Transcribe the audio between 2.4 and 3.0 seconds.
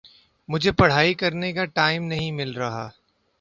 رہا